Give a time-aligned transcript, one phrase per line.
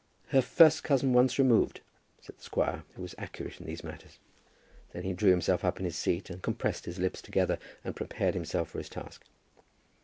[0.29, 1.79] "Her first cousin once removed,"
[2.21, 4.17] said the squire, who was accurate in these matters.
[4.93, 8.33] Then he drew himself up in his seat and compressed his lips together, and prepared
[8.33, 9.23] himself for his task.